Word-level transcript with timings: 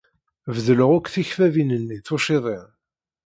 Beddleɣ 0.55 0.89
akk 0.93 1.07
tikbabin-nni 1.13 1.97
tucciḍin. 2.05 2.67